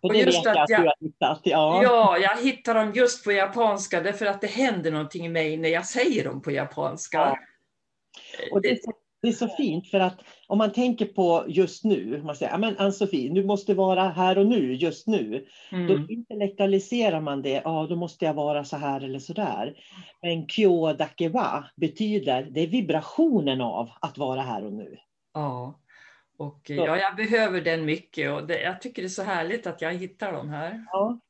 Och 0.00 0.12
det 0.12 0.18
just 0.18 0.44
jag 0.44 0.58
att 0.58 0.68
jag- 0.70 0.78
har 0.78 0.94
hittat. 1.00 1.40
Ja. 1.44 1.82
Ja, 1.82 2.18
jag 2.18 2.36
hittar 2.36 2.74
dem 2.74 2.92
just 2.94 3.24
på 3.24 3.32
japanska 3.32 4.00
därför 4.00 4.26
att 4.26 4.40
det 4.40 4.46
händer 4.46 4.90
någonting 4.90 5.26
i 5.26 5.28
mig 5.28 5.56
när 5.56 5.68
jag 5.68 5.86
säger 5.86 6.24
dem 6.24 6.42
på 6.42 6.50
japanska. 6.50 7.18
Ja. 7.18 7.38
Och 8.52 8.62
det, 8.62 8.84
så, 8.84 8.92
det 9.22 9.28
är 9.28 9.32
så 9.32 9.48
fint 9.48 9.90
för 9.90 10.00
att 10.00 10.20
om 10.46 10.58
man 10.58 10.72
tänker 10.72 11.06
på 11.06 11.44
just 11.48 11.84
nu, 11.84 12.22
man 12.24 12.36
säger, 12.36 12.52
"Ja, 12.52 12.58
men 12.58 12.78
Ann-Sofie, 12.78 13.34
du 13.34 13.44
måste 13.44 13.74
vara 13.74 14.08
här 14.08 14.38
och 14.38 14.46
nu, 14.46 14.74
just 14.74 15.06
nu. 15.06 15.46
Då 15.70 15.76
Mm. 15.76 16.06
intellektualiserar 16.10 17.20
man 17.20 17.42
det, 17.42 17.62
ja 17.64 17.86
då 17.88 17.96
måste 17.96 18.24
jag 18.24 18.34
vara 18.34 18.64
så 18.64 18.76
här 18.76 19.00
eller 19.04 19.18
så 19.18 19.32
där. 19.32 19.74
Men 20.22 20.48
kyo 20.48 20.92
dakewa 20.92 21.64
betyder, 21.76 22.48
det 22.50 22.60
är 22.60 22.66
vibrationen 22.66 23.60
av 23.60 23.90
att 24.00 24.18
vara 24.18 24.40
här 24.40 24.64
och 24.64 24.72
nu. 24.72 24.96
Ja. 25.34 25.78
Och 26.38 26.60
ja, 26.66 26.96
jag 26.96 27.16
behöver 27.16 27.60
den 27.60 27.84
mycket 27.84 28.32
och 28.32 28.46
det, 28.46 28.62
jag 28.62 28.80
tycker 28.80 29.02
det 29.02 29.06
är 29.06 29.08
så 29.08 29.22
härligt 29.22 29.66
att 29.66 29.82
jag 29.82 29.94
hittar 29.94 30.32
dem 30.32 30.48
här. 30.48 30.84
Ja. 30.92 31.20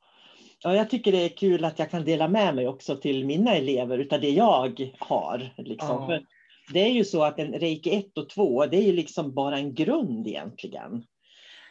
Ja, 0.63 0.75
jag 0.75 0.91
tycker 0.91 1.13
det 1.13 1.25
är 1.25 1.29
kul 1.37 1.65
att 1.65 1.79
jag 1.79 1.91
kan 1.91 2.05
dela 2.05 2.29
med 2.29 2.55
mig 2.55 2.69
också 2.69 2.97
till 2.97 3.27
mina 3.27 3.55
elever 3.55 3.99
utav 3.99 4.21
det 4.21 4.31
jag 4.31 4.93
har. 4.99 5.51
Liksom. 5.57 6.07
Ja. 6.13 6.21
Det 6.73 6.81
är 6.81 6.93
ju 6.93 7.05
så 7.05 7.23
att 7.23 7.39
en 7.39 7.53
reiki 7.53 7.91
1 7.91 8.19
och 8.19 8.29
2, 8.29 8.67
det 8.67 8.77
är 8.77 8.83
ju 8.83 8.93
liksom 8.93 9.35
bara 9.35 9.59
en 9.59 9.75
grund 9.75 10.27
egentligen. 10.27 11.05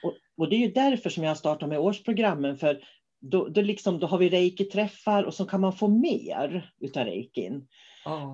Och, 0.04 0.14
och 0.38 0.50
det 0.50 0.56
är 0.56 0.60
ju 0.60 0.72
därför 0.72 1.10
som 1.10 1.24
jag 1.24 1.30
har 1.30 1.36
startat 1.36 1.70
med 1.70 1.80
årsprogrammen, 1.80 2.58
för 2.58 2.84
då, 3.20 3.48
då, 3.48 3.62
liksom, 3.62 4.00
då 4.00 4.08
har 4.08 4.18
vi 4.18 4.30
reiki-träffar 4.30 5.24
och 5.24 5.34
så 5.34 5.46
kan 5.46 5.62
man 5.62 5.74
få 5.74 5.88
mer 5.88 6.72
utav 6.80 7.06
reikin. 7.06 7.68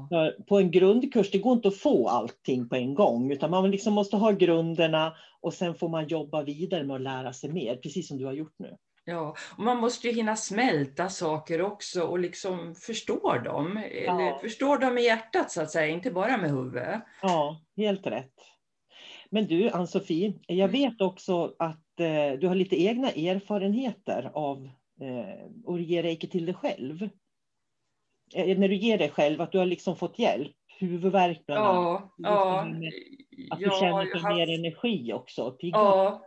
För 0.09 0.43
på 0.43 0.59
en 0.59 0.71
grundkurs, 0.71 1.31
det 1.31 1.37
går 1.37 1.53
inte 1.53 1.67
att 1.67 1.77
få 1.77 2.07
allting 2.07 2.69
på 2.69 2.75
en 2.75 2.93
gång, 2.93 3.31
utan 3.31 3.51
man 3.51 3.71
liksom 3.71 3.93
måste 3.93 4.17
ha 4.17 4.31
grunderna 4.31 5.13
och 5.41 5.53
sen 5.53 5.75
får 5.75 5.89
man 5.89 6.07
jobba 6.07 6.43
vidare 6.43 6.83
med 6.83 6.95
att 6.95 7.01
lära 7.01 7.33
sig 7.33 7.51
mer, 7.51 7.75
precis 7.75 8.07
som 8.07 8.17
du 8.17 8.25
har 8.25 8.33
gjort 8.33 8.55
nu. 8.59 8.77
Ja, 9.05 9.35
och 9.57 9.63
man 9.63 9.77
måste 9.77 10.07
ju 10.07 10.13
hinna 10.13 10.35
smälta 10.35 11.09
saker 11.09 11.61
också 11.61 12.03
och 12.03 12.19
liksom 12.19 12.75
förstå 12.75 13.37
dem. 13.37 13.77
Eller 13.91 14.37
förstå 14.37 14.77
dem 14.77 14.97
i 14.97 15.01
hjärtat 15.01 15.51
så 15.51 15.61
att 15.61 15.71
säga, 15.71 15.87
inte 15.87 16.11
bara 16.11 16.37
med 16.37 16.49
huvudet. 16.51 17.01
Ja, 17.21 17.61
helt 17.77 18.07
rätt. 18.07 18.33
Men 19.29 19.47
du, 19.47 19.69
Ann-Sofie, 19.69 20.33
jag 20.47 20.67
vet 20.67 21.01
också 21.01 21.55
att 21.59 21.99
eh, 21.99 22.39
du 22.39 22.47
har 22.47 22.55
lite 22.55 22.81
egna 22.81 23.09
erfarenheter 23.11 24.31
av 24.33 24.69
eh, 25.01 25.73
att 25.73 25.81
ge 25.81 26.03
reiki 26.03 26.27
till 26.29 26.45
dig 26.45 26.55
själv. 26.55 27.09
Eh, 28.35 28.57
när 28.59 28.67
du 28.67 28.75
ger 28.75 28.97
dig 28.97 29.09
själv, 29.09 29.41
att 29.41 29.51
du 29.51 29.57
har 29.57 29.65
liksom 29.65 29.95
fått 29.95 30.19
hjälp, 30.19 30.55
huvudvärk 30.79 31.45
bland 31.45 31.65
annat. 31.67 32.01
Ja, 32.01 32.13
ja. 32.17 32.59
Att 33.51 33.59
du 33.59 33.65
ja, 33.65 33.79
känner 33.79 34.05
för 34.05 34.19
har 34.19 34.35
mer 34.35 34.47
haft- 34.47 34.59
energi 34.59 35.13
också. 35.13 35.51
pigg 35.51 35.69
upp. 35.75 35.81
Ja, 35.81 36.21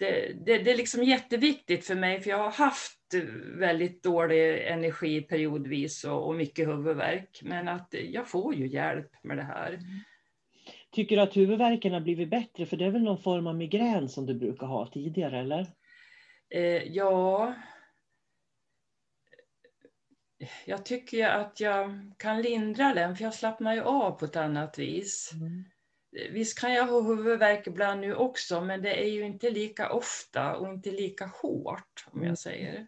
det, 0.00 0.32
det, 0.46 0.58
det 0.58 0.70
är 0.70 0.76
liksom 0.76 1.04
jätteviktigt 1.04 1.86
för 1.86 1.94
mig 1.94 2.20
för 2.20 2.30
jag 2.30 2.38
har 2.38 2.50
haft 2.50 2.96
väldigt 3.58 4.02
dålig 4.02 4.66
energi 4.66 5.20
periodvis 5.20 6.04
och, 6.04 6.28
och 6.28 6.34
mycket 6.34 6.68
huvudvärk. 6.68 7.40
Men 7.42 7.68
att 7.68 7.94
jag 8.12 8.28
får 8.28 8.54
ju 8.54 8.68
hjälp 8.68 9.10
med 9.22 9.36
det 9.36 9.42
här. 9.42 9.78
Tycker 10.92 11.16
du 11.16 11.22
att 11.22 11.36
huvudvärken 11.36 11.92
har 11.92 12.00
blivit 12.00 12.30
bättre? 12.30 12.66
För 12.66 12.76
det 12.76 12.84
är 12.84 12.90
väl 12.90 13.02
någon 13.02 13.22
form 13.22 13.46
av 13.46 13.56
migrän 13.56 14.08
som 14.08 14.26
du 14.26 14.34
brukar 14.34 14.66
ha 14.66 14.90
tidigare, 14.92 15.40
eller? 15.40 15.66
Eh, 16.50 16.82
ja, 16.82 17.54
jag 20.66 20.84
tycker 20.84 21.16
ju 21.16 21.22
att 21.22 21.60
jag 21.60 22.12
kan 22.16 22.42
lindra 22.42 22.94
den 22.94 23.16
för 23.16 23.24
jag 23.24 23.34
slappnar 23.34 23.74
ju 23.74 23.80
av 23.80 24.10
på 24.10 24.24
ett 24.24 24.36
annat 24.36 24.78
vis. 24.78 25.32
Visst 26.30 26.58
kan 26.60 26.72
jag 26.72 26.86
ha 26.86 27.00
huvudvärk 27.00 27.66
ibland 27.66 28.00
nu 28.00 28.14
också, 28.14 28.60
men 28.60 28.82
det 28.82 29.02
är 29.02 29.08
ju 29.08 29.24
inte 29.24 29.50
lika 29.50 29.92
ofta 29.92 30.56
och 30.56 30.68
inte 30.68 30.90
lika 30.90 31.26
hårt 31.26 32.04
om 32.06 32.18
Mm. 32.18 32.28
jag 32.28 32.38
säger. 32.38 32.86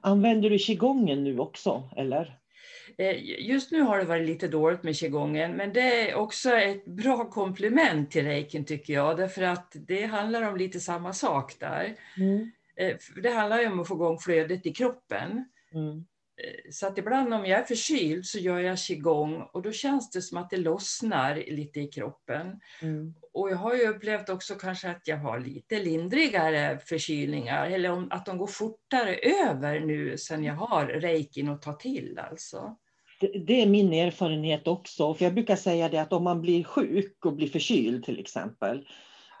Använder 0.00 0.50
du 0.50 0.58
qigongen 0.58 1.24
nu 1.24 1.38
också, 1.38 1.88
eller? 1.96 2.38
Eh, 2.98 3.16
Just 3.48 3.72
nu 3.72 3.80
har 3.80 3.98
det 3.98 4.04
varit 4.04 4.26
lite 4.26 4.48
dåligt 4.48 4.82
med 4.82 4.96
qigongen, 4.96 5.52
men 5.52 5.72
det 5.72 6.10
är 6.10 6.14
också 6.14 6.50
ett 6.50 6.84
bra 6.84 7.30
komplement 7.30 8.10
till 8.10 8.24
reikin 8.24 8.64
tycker 8.64 8.94
jag, 8.94 9.16
därför 9.16 9.42
att 9.42 9.72
det 9.74 10.04
handlar 10.04 10.42
om 10.42 10.56
lite 10.56 10.80
samma 10.80 11.12
sak 11.12 11.56
där. 11.60 11.96
Eh, 12.76 12.96
för 12.98 13.20
Det 13.20 13.30
handlar 13.30 13.60
ju 13.60 13.66
om 13.66 13.80
att 13.80 13.88
få 13.88 13.94
igång 13.94 14.18
flödet 14.18 14.66
i 14.66 14.72
kroppen. 14.74 15.44
Mm. 15.74 16.04
Eh, 16.36 16.70
Så 16.70 16.86
att 16.86 16.98
ibland 16.98 17.34
om 17.34 17.46
jag 17.46 17.60
är 17.60 17.64
förkyld 17.64 18.26
så 18.26 18.38
gör 18.38 18.60
jag 18.60 18.78
qigong 18.78 19.42
och 19.52 19.62
då 19.62 19.72
känns 19.72 20.10
det 20.10 20.22
som 20.22 20.38
att 20.38 20.50
det 20.50 20.56
lossnar 20.56 21.36
lite 21.36 21.80
i 21.80 21.86
kroppen. 21.86 22.60
Mm. 22.82 23.14
Och 23.32 23.50
jag 23.50 23.56
har 23.56 23.74
ju 23.74 23.88
upplevt 23.88 24.28
också 24.28 24.54
kanske 24.54 24.90
att 24.90 25.08
jag 25.08 25.16
har 25.16 25.40
lite 25.40 25.82
lindrigare 25.82 26.78
förkylningar 26.78 27.70
eller 27.70 27.90
om, 27.90 28.08
att 28.10 28.26
de 28.26 28.38
går 28.38 28.46
fortare 28.46 29.14
över 29.50 29.80
nu 29.80 30.18
sen 30.18 30.44
jag 30.44 30.54
har 30.54 30.86
reikin 30.86 31.48
att 31.48 31.62
ta 31.62 31.72
till 31.72 32.18
alltså. 32.18 32.76
Det, 33.20 33.38
det 33.46 33.62
är 33.62 33.66
min 33.66 33.92
erfarenhet 33.92 34.68
också. 34.68 35.14
För 35.14 35.24
jag 35.24 35.34
brukar 35.34 35.56
säga 35.56 35.88
det 35.88 35.98
att 35.98 36.12
om 36.12 36.24
man 36.24 36.40
blir 36.40 36.64
sjuk 36.64 37.26
och 37.26 37.32
blir 37.32 37.48
förkyld 37.48 38.04
till 38.04 38.20
exempel. 38.20 38.86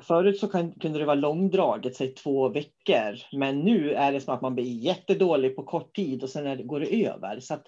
Förut 0.06 0.38
så 0.38 0.48
kunde 0.48 0.98
det 0.98 1.04
vara 1.04 1.14
långdraget, 1.14 1.96
säg 1.96 2.14
två 2.14 2.48
veckor. 2.48 3.36
Men 3.38 3.60
nu 3.60 3.92
är 3.92 4.12
det 4.12 4.20
som 4.20 4.34
att 4.34 4.42
man 4.42 4.54
blir 4.54 4.64
jättedålig 4.64 5.56
på 5.56 5.62
kort 5.62 5.96
tid 5.96 6.22
och 6.22 6.30
sen 6.30 6.66
går 6.66 6.80
det 6.80 7.06
över. 7.06 7.40
Så 7.40 7.54
att 7.54 7.66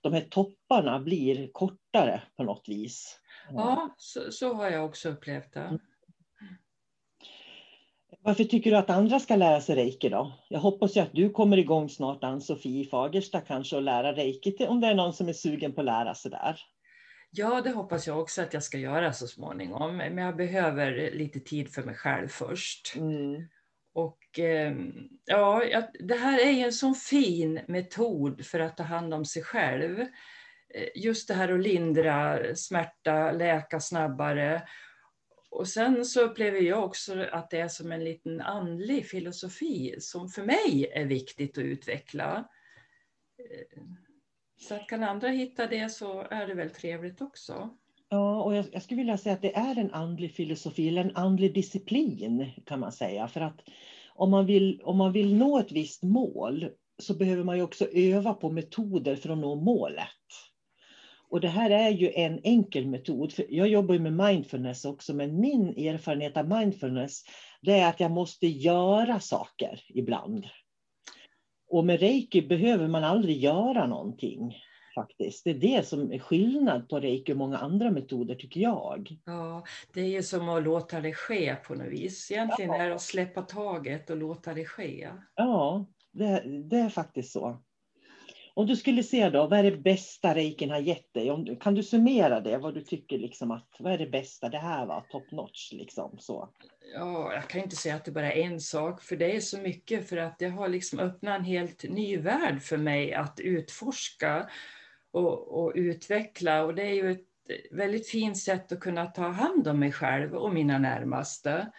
de 0.00 0.12
här 0.12 0.20
topparna 0.30 1.00
blir 1.00 1.52
kortare 1.52 2.22
på 2.36 2.42
något 2.42 2.64
vis. 2.68 3.20
Ja, 3.50 3.94
så, 3.96 4.20
så 4.32 4.54
har 4.54 4.70
jag 4.70 4.84
också 4.84 5.08
upplevt 5.08 5.52
det. 5.52 5.78
Varför 8.20 8.44
tycker 8.44 8.70
du 8.70 8.76
att 8.76 8.90
andra 8.90 9.20
ska 9.20 9.36
lära 9.36 9.60
sig 9.60 9.76
reiki 9.76 10.08
då? 10.08 10.32
Jag 10.48 10.60
hoppas 10.60 10.96
ju 10.96 11.00
att 11.00 11.12
du 11.12 11.30
kommer 11.30 11.56
igång 11.56 11.88
snart, 11.88 12.24
Ann-Sofie 12.24 12.84
Fagersta 12.84 13.40
kanske, 13.40 13.76
och 13.76 13.82
lära 13.82 14.12
reiki 14.12 14.56
till, 14.56 14.66
om 14.66 14.80
det 14.80 14.86
är 14.86 14.94
någon 14.94 15.12
som 15.12 15.28
är 15.28 15.32
sugen 15.32 15.72
på 15.72 15.80
att 15.80 15.84
lära 15.84 16.14
sig 16.14 16.30
där. 16.30 16.60
Ja, 17.30 17.60
det 17.60 17.70
hoppas 17.70 18.06
jag 18.06 18.20
också 18.20 18.42
att 18.42 18.54
jag 18.54 18.62
ska 18.62 18.78
göra 18.78 19.12
så 19.12 19.26
småningom. 19.26 19.96
Men 19.96 20.18
jag 20.18 20.36
behöver 20.36 21.10
lite 21.10 21.40
tid 21.40 21.72
för 21.74 21.82
mig 21.82 21.94
själv 21.94 22.28
först. 22.28 22.96
Mm. 22.96 23.48
Och 23.92 24.38
eh, 24.38 24.76
ja, 25.24 25.62
det 26.00 26.14
här 26.14 26.38
är 26.40 26.50
ju 26.50 26.60
en 26.60 26.72
sån 26.72 26.94
fin 26.94 27.60
metod 27.68 28.46
för 28.46 28.60
att 28.60 28.76
ta 28.76 28.82
hand 28.82 29.14
om 29.14 29.24
sig 29.24 29.42
själv. 29.42 30.00
Eh, 30.00 30.88
Just 30.94 31.28
det 31.28 31.34
här 31.34 31.52
att 31.52 31.60
lindra 31.60 32.38
smärta, 32.54 33.32
läka 33.32 33.80
snabbare. 33.80 34.62
Och 35.50 35.68
sen 35.68 36.04
så 36.04 36.20
upplever 36.20 36.60
jag 36.60 36.84
också 36.84 37.26
att 37.32 37.50
det 37.50 37.60
är 37.60 37.68
som 37.68 37.92
en 37.92 38.04
liten 38.04 38.40
andlig 38.40 39.06
filosofi 39.06 39.96
som 40.00 40.28
för 40.28 40.42
mig 40.42 40.90
är 40.94 41.04
viktigt 41.04 41.58
att 41.58 41.64
utveckla. 41.64 42.48
Så 44.58 44.74
att 44.74 44.86
kan 44.86 45.04
andra 45.04 45.28
hitta 45.28 45.66
det 45.66 45.92
så 45.92 46.26
är 46.30 46.46
det 46.46 46.54
väl 46.54 46.70
trevligt 46.70 47.20
också. 47.20 47.70
Ja, 48.08 48.42
och 48.42 48.54
jag, 48.54 48.64
jag 48.72 48.82
skulle 48.82 48.98
vilja 48.98 49.18
säga 49.18 49.34
att 49.34 49.42
det 49.42 49.56
är 49.56 49.78
en 49.78 49.94
andlig 49.94 50.34
filosofi 50.34 50.88
eller 50.88 51.04
en 51.04 51.16
andlig 51.16 51.54
disciplin 51.54 52.50
kan 52.66 52.80
man 52.80 52.92
säga. 52.92 53.28
För 53.28 53.40
att 53.40 53.60
om 54.14 54.30
man 54.30 54.46
vill, 54.46 54.80
om 54.84 54.96
man 54.96 55.12
vill 55.12 55.34
nå 55.34 55.58
ett 55.58 55.72
visst 55.72 56.02
mål 56.02 56.68
så 56.98 57.14
behöver 57.14 57.44
man 57.44 57.56
ju 57.56 57.62
också 57.62 57.86
öva 57.92 58.34
på 58.34 58.50
metoder 58.50 59.16
för 59.16 59.30
att 59.30 59.38
nå 59.38 59.54
målet. 59.54 60.08
Och 61.30 61.40
det 61.40 61.48
här 61.48 61.70
är 61.70 61.90
ju 61.90 62.12
en 62.12 62.40
enkel 62.42 62.86
metod. 62.86 63.32
För 63.32 63.46
jag 63.48 63.68
jobbar 63.68 63.94
ju 63.94 64.00
med 64.00 64.12
mindfulness 64.12 64.84
också, 64.84 65.14
men 65.14 65.40
min 65.40 65.68
erfarenhet 65.68 66.36
av 66.36 66.48
mindfulness 66.48 67.22
det 67.62 67.72
är 67.72 67.88
att 67.88 68.00
jag 68.00 68.10
måste 68.10 68.46
göra 68.46 69.20
saker 69.20 69.80
ibland. 69.88 70.46
Och 71.68 71.84
med 71.84 72.00
reiki 72.00 72.42
behöver 72.42 72.88
man 72.88 73.04
aldrig 73.04 73.36
göra 73.36 73.86
någonting 73.86 74.56
faktiskt. 74.94 75.44
Det 75.44 75.50
är 75.50 75.54
det 75.54 75.86
som 75.86 76.12
är 76.12 76.18
skillnad 76.18 76.88
på 76.88 77.00
reiki 77.00 77.32
och 77.32 77.36
många 77.36 77.58
andra 77.58 77.90
metoder 77.90 78.34
tycker 78.34 78.60
jag. 78.60 79.16
Ja, 79.24 79.64
det 79.94 80.00
är 80.00 80.08
ju 80.08 80.22
som 80.22 80.48
att 80.48 80.62
låta 80.62 81.00
det 81.00 81.12
ske 81.12 81.54
på 81.54 81.74
något 81.74 81.92
vis. 81.92 82.30
Egentligen 82.30 82.70
är 82.70 82.88
det 82.88 82.94
att 82.94 83.02
släppa 83.02 83.42
taget 83.42 84.10
och 84.10 84.16
låta 84.16 84.54
det 84.54 84.64
ske. 84.64 85.08
Ja, 85.34 85.86
det, 86.12 86.42
det 86.70 86.76
är 86.76 86.88
faktiskt 86.88 87.32
så. 87.32 87.62
Om 88.58 88.66
du 88.66 88.76
skulle 88.76 89.02
se 89.02 89.30
då, 89.30 89.46
vad 89.46 89.58
är 89.58 89.70
det 89.70 89.76
bästa 89.76 90.34
reiken 90.34 90.70
har 90.70 90.78
gett 90.78 91.14
dig? 91.14 91.30
Om, 91.30 91.56
kan 91.56 91.74
du 91.74 91.82
summera 91.82 92.40
det? 92.40 92.58
Vad 92.58 92.74
du 92.74 92.80
tycker 92.80 93.18
liksom 93.18 93.50
att, 93.50 93.76
vad 93.78 93.92
är 93.92 93.98
det 93.98 94.06
bästa? 94.06 94.48
Det 94.48 94.58
här 94.58 94.86
var 94.86 95.00
top 95.00 95.30
notch 95.32 95.72
liksom 95.72 96.16
så. 96.18 96.48
Ja, 96.94 97.32
jag 97.34 97.48
kan 97.48 97.60
inte 97.60 97.76
säga 97.76 97.94
att 97.94 98.04
det 98.04 98.10
bara 98.10 98.32
är 98.32 98.42
en 98.42 98.60
sak, 98.60 99.02
för 99.02 99.16
det 99.16 99.36
är 99.36 99.40
så 99.40 99.58
mycket 99.58 100.08
för 100.08 100.16
att 100.16 100.38
det 100.38 100.48
har 100.48 100.68
liksom 100.68 100.98
öppnat 100.98 101.38
en 101.38 101.44
helt 101.44 101.82
ny 101.82 102.16
värld 102.16 102.62
för 102.62 102.76
mig 102.76 103.14
att 103.14 103.40
utforska 103.40 104.50
och, 105.10 105.64
och 105.64 105.72
utveckla. 105.74 106.64
Och 106.64 106.74
det 106.74 106.82
är 106.82 106.94
ju 106.94 107.12
ett 107.12 107.26
väldigt 107.70 108.08
fint 108.08 108.38
sätt 108.38 108.72
att 108.72 108.80
kunna 108.80 109.06
ta 109.06 109.28
hand 109.28 109.68
om 109.68 109.78
mig 109.78 109.92
själv 109.92 110.34
och 110.34 110.54
mina 110.54 110.78
närmaste. 110.78 111.72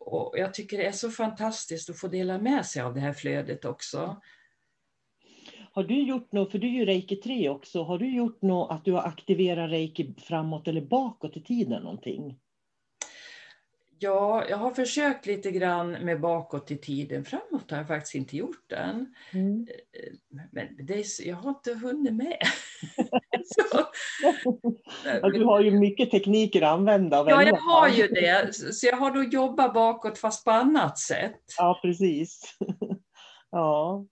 Och 0.00 0.34
jag 0.38 0.54
tycker 0.54 0.78
det 0.78 0.86
är 0.86 0.92
så 0.92 1.10
fantastiskt 1.10 1.90
att 1.90 2.00
få 2.00 2.08
dela 2.08 2.38
med 2.38 2.66
sig 2.66 2.82
av 2.82 2.94
det 2.94 3.00
här 3.00 3.12
flödet 3.12 3.64
också. 3.64 4.20
Har 5.76 5.84
du 5.84 6.02
gjort 6.02 6.32
något, 6.32 6.52
för 6.52 6.58
du 6.58 6.66
är 6.66 6.70
ju 6.70 6.84
reiki 6.84 7.16
3 7.16 7.48
också, 7.48 7.82
har 7.82 7.98
du 7.98 8.14
gjort 8.14 8.42
något 8.42 8.70
att 8.70 8.84
du 8.84 8.92
har 8.92 9.02
aktiverat 9.02 9.70
reiki 9.70 10.14
framåt 10.18 10.68
eller 10.68 10.80
bakåt 10.80 11.36
i 11.36 11.40
tiden 11.40 11.82
någonting? 11.82 12.38
Ja, 13.98 14.44
jag 14.48 14.56
har 14.56 14.70
försökt 14.70 15.26
lite 15.26 15.50
grann 15.50 15.90
med 15.90 16.20
bakåt 16.20 16.70
i 16.70 16.76
tiden. 16.76 17.24
Framåt 17.24 17.70
har 17.70 17.78
jag 17.78 17.88
faktiskt 17.88 18.14
inte 18.14 18.36
gjort 18.36 18.64
den. 18.66 19.14
Mm. 19.32 19.66
Men 20.52 20.86
det 20.86 20.94
är, 20.94 21.28
jag 21.28 21.36
har 21.36 21.50
inte 21.50 21.74
hunnit 21.74 22.14
med. 22.14 22.38
ja, 25.22 25.30
du 25.30 25.44
har 25.44 25.60
ju 25.60 25.70
mycket 25.70 26.10
tekniker 26.10 26.62
att 26.62 26.72
använda. 26.72 27.16
Ja, 27.16 27.42
jag 27.42 27.56
har 27.56 27.88
ju 27.88 28.08
det. 28.08 28.54
Så 28.54 28.86
jag 28.86 28.96
har 28.96 29.10
då 29.10 29.22
jobbat 29.22 29.74
bakåt 29.74 30.18
fast 30.18 30.44
på 30.44 30.50
annat 30.50 30.98
sätt. 30.98 31.40
Ja, 31.58 31.78
precis. 31.82 32.58
ja. 33.50 34.06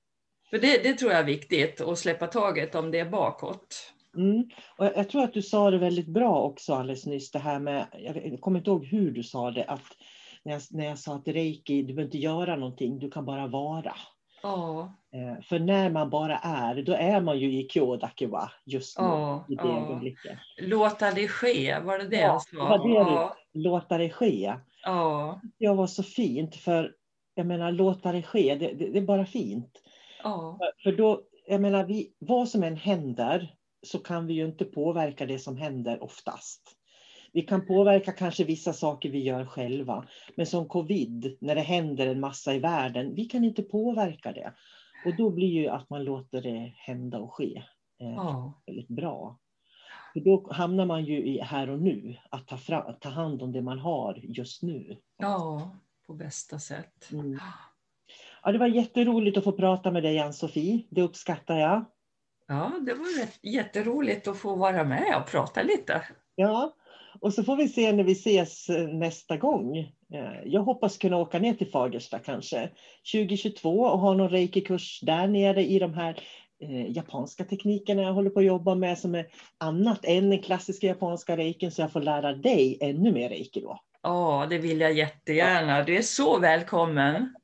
För 0.55 0.61
det, 0.61 0.83
det 0.83 0.95
tror 0.95 1.11
jag 1.11 1.21
är 1.21 1.25
viktigt, 1.25 1.81
att 1.81 1.99
släppa 1.99 2.27
taget 2.27 2.75
om 2.75 2.91
det 2.91 2.99
är 2.99 3.11
bakåt. 3.11 3.93
Mm. 4.17 4.49
Och 4.79 4.85
jag, 4.85 5.09
tror 5.09 5.23
att 5.23 5.35
du 5.35 5.43
sa 5.43 5.71
det 5.71 5.79
väldigt 5.79 6.07
bra 6.07 6.43
också 6.43 6.75
alldeles 6.75 7.07
nyss, 7.07 7.31
det 7.31 7.39
här 7.39 7.59
med, 7.59 7.87
jag 7.99 8.41
kommer 8.41 8.59
inte 8.59 8.71
ihåg 8.71 8.85
hur 8.85 9.11
du 9.11 9.23
sa 9.23 9.51
det, 9.51 9.65
att 9.65 9.83
när 10.45 10.53
jag, 10.53 10.63
när 10.71 10.85
jag 10.85 10.99
sa 10.99 11.15
att 11.15 11.29
reiki, 11.29 11.83
du 11.83 11.95
behöver 11.95 12.03
inte 12.03 12.19
göra 12.19 12.57
någonting, 12.57 12.99
du 12.99 13.11
kan 13.11 13.25
bara 13.25 13.47
vara. 13.47 13.95
Eh, 15.15 15.43
för 15.43 15.59
när 15.59 15.91
man 15.91 16.11
bara 16.11 16.39
är, 16.39 16.83
då 16.83 16.93
är 16.93 17.21
man 17.21 17.39
ju 17.39 17.61
i 17.61 17.69
Kyodakiwa 17.69 18.51
just 18.65 18.99
nu, 18.99 19.05
ja, 19.05 19.47
i 19.49 19.55
det 19.55 19.69
ja. 19.69 19.85
ögonblicket. 19.85 20.39
Låta 20.59 21.11
det 21.11 21.29
ske, 21.29 21.81
var 21.81 21.99
det 21.99 22.09
det 22.09 22.21
ja, 22.21 22.41
sa? 22.41 22.57
Det 22.57 22.69
var 22.69 22.89
det 22.89 22.95
ja. 22.95 23.37
låta 23.53 23.99
det 23.99 24.11
ske. 24.11 24.55
Ja. 24.83 25.41
Det 25.59 25.69
var 25.69 25.87
så 25.87 26.03
fint, 26.03 26.57
för 26.57 26.93
jag 27.35 27.47
menar 27.47 27.73
låta 27.73 28.13
det 28.13 28.23
ske, 28.23 28.55
det, 28.55 28.73
det, 28.73 28.89
det 28.89 28.99
är 28.99 29.03
bara 29.03 29.27
fint. 29.27 29.81
Ja. 30.25 30.59
För, 30.59 30.83
för 30.83 30.97
då, 30.97 31.23
jag 31.47 31.61
menar, 31.61 31.85
vi, 31.85 32.15
vad 32.19 32.49
som 32.49 32.63
än 32.63 32.77
händer, 32.77 33.55
så 33.83 33.99
kan 33.99 34.27
vi 34.27 34.35
ju 34.35 34.47
inte 34.47 34.65
påverka 34.65 35.27
det 35.27 35.39
som 35.39 35.57
händer 35.57 36.03
oftast. 36.03 36.63
Vi 37.33 37.43
kan 37.43 37.67
påverka 37.67 38.13
kanske 38.13 38.45
vissa 38.45 38.73
saker 38.73 39.11
vi 39.11 39.23
gör 39.23 39.47
själva, 39.47 40.09
men 40.37 40.47
som 40.47 40.69
covid, 40.69 41.37
när 41.41 41.55
det 41.55 41.61
händer 41.61 42.07
en 42.07 42.21
massa 42.21 42.55
i 42.55 42.59
världen, 42.59 43.15
vi 43.15 43.25
kan 43.25 43.45
inte 43.45 43.63
påverka 43.63 44.33
det. 44.33 44.55
Och 45.07 45.17
då 45.17 45.31
blir 45.31 45.49
ju 45.49 45.69
att 45.69 45.91
man 45.91 46.05
låter 46.05 46.43
det 46.43 46.73
hända 46.77 47.19
och 47.19 47.35
ske 47.35 47.63
eh, 48.01 48.15
ja. 48.15 48.63
väldigt 48.67 48.89
bra. 48.89 49.39
För 50.13 50.21
då 50.21 50.53
hamnar 50.53 50.87
man 50.87 51.05
ju 51.05 51.27
i 51.27 51.41
här 51.41 51.71
och 51.71 51.81
nu, 51.81 52.17
att 52.31 52.47
ta, 52.47 52.57
fram, 52.57 52.95
ta 53.01 53.09
hand 53.09 53.43
om 53.43 53.53
det 53.53 53.63
man 53.63 53.79
har 53.79 54.21
just 54.23 54.63
nu. 54.63 54.97
Ja, 55.17 55.71
på 56.07 56.15
bästa 56.15 56.59
sätt. 56.59 57.13
Mm. 57.13 57.39
Ja, 58.45 58.53
det 58.53 58.59
var 58.59 58.67
jätteroligt 58.67 59.37
att 59.37 59.45
få 59.45 59.53
prata 59.53 59.91
med 59.91 60.03
dig, 60.03 60.19
Ann-Sofie. 60.19 60.87
Det 60.91 61.03
uppskattar 61.03 61.59
jag. 61.59 61.85
Ja, 62.49 62.73
det 62.87 62.95
var 62.95 63.07
jätteroligt 63.43 64.29
att 64.29 64.39
få 64.39 64.55
vara 64.57 64.85
med 64.85 65.17
och 65.17 65.31
prata 65.31 65.63
lite. 65.63 66.03
Ja, 66.35 66.75
och 67.21 67.35
så 67.35 67.45
får 67.45 67.57
vi 67.57 67.69
se 67.69 67.93
när 67.93 68.05
vi 68.05 68.13
ses 68.13 68.69
eh, 68.69 68.89
nästa 68.89 69.37
gång. 69.37 69.79
Eh, 70.15 70.43
jag 70.45 70.63
hoppas 70.63 70.99
kunna 70.99 71.17
åka 71.17 71.39
ner 71.39 71.55
till 71.55 71.71
Fagersta 71.71 72.19
kanske 72.19 72.71
2022 73.13 73.81
och 73.81 73.99
ha 73.99 74.15
någon 74.15 74.31
reiki-kurs 74.31 75.01
där 75.03 75.29
nere 75.29 75.65
i 75.65 75.79
de 75.79 75.95
här 75.95 76.23
eh, 76.63 76.91
japanska 76.91 77.45
teknikerna 77.45 78.03
jag 78.03 78.13
håller 78.13 78.31
på 78.31 78.41
att 78.41 78.47
jobba 78.47 78.75
med 78.75 78.99
som 78.99 79.15
är 79.15 79.27
annat 79.59 80.05
än 80.05 80.31
den 80.31 80.43
klassiska 80.43 80.87
japanska 80.87 81.37
reikin 81.37 81.71
så 81.71 81.83
jag 81.83 81.93
får 81.93 82.01
lära 82.01 82.33
dig 82.33 82.79
ännu 82.81 83.13
mer 83.13 83.29
reiki 83.29 83.61
då. 83.61 83.81
Ja, 84.03 84.47
det 84.51 84.59
vill 84.59 84.81
jag 84.81 84.93
jättegärna. 84.93 85.83
Du 85.83 85.97
är 85.97 86.03
så 86.03 86.39
välkommen 86.39 87.35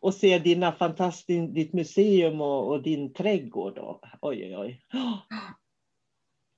och 0.00 0.14
se 0.14 0.38
dina 0.38 0.72
fantastiskt, 0.72 1.54
ditt 1.54 1.72
museum 1.72 2.40
och, 2.40 2.68
och, 2.68 2.82
din 2.82 3.12
trädgård. 3.12 3.74
Då. 3.74 4.00
Oj, 4.20 4.44
oj, 4.44 4.56
oj. 4.56 4.80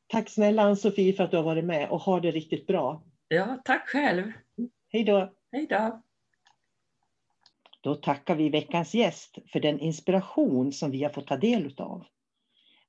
Tack 0.06 0.28
snälla 0.28 0.62
Ann-Sofie 0.62 1.12
för 1.12 1.24
att 1.24 1.30
du 1.30 1.36
har 1.36 1.44
varit 1.44 1.64
med 1.64 1.90
och 1.90 2.00
ha 2.00 2.20
det 2.20 2.30
riktigt 2.30 2.66
bra. 2.66 3.02
Ja, 3.28 3.58
tack 3.64 3.88
själv. 3.88 4.32
Hej 4.88 5.04
då. 5.04 5.32
Hej 5.52 5.66
då. 5.66 6.02
Då 7.80 7.94
tackar 7.94 8.34
vi 8.34 8.48
veckans 8.48 8.94
gäst 8.94 9.38
för 9.52 9.60
den 9.60 9.80
inspiration 9.80 10.72
som 10.72 10.90
vi 10.90 11.02
har 11.02 11.10
fått 11.10 11.26
ta 11.26 11.36
del 11.36 11.74
av. 11.76 12.04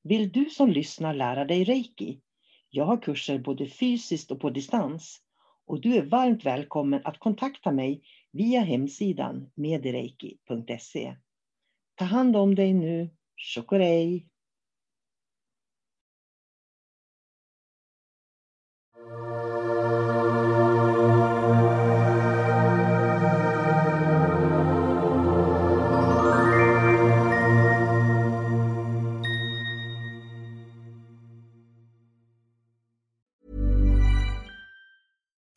Vill 0.03 0.31
du 0.31 0.45
som 0.45 0.69
lyssnar 0.69 1.13
lära 1.13 1.45
dig 1.45 1.63
reiki? 1.63 2.21
Jag 2.69 2.85
har 2.85 2.97
kurser 2.97 3.39
både 3.39 3.67
fysiskt 3.67 4.31
och 4.31 4.39
på 4.39 4.49
distans 4.49 5.21
och 5.65 5.81
du 5.81 5.95
är 5.95 6.01
varmt 6.01 6.45
välkommen 6.45 7.01
att 7.03 7.19
kontakta 7.19 7.71
mig 7.71 8.01
via 8.31 8.61
hemsidan 8.61 9.51
medireiki.se. 9.55 11.17
Ta 11.95 12.05
hand 12.05 12.35
om 12.35 12.55
dig 12.55 12.73
nu. 12.73 13.09
Chokorei! 13.53 14.29